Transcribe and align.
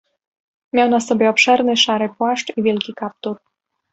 "Miał 0.73 0.89
na 0.89 0.99
sobie 0.99 1.29
obszerny, 1.29 1.77
szary 1.77 2.09
płaszcz 2.09 2.57
i 2.57 2.63
wielki 2.63 2.93
kaptur." 2.93 3.37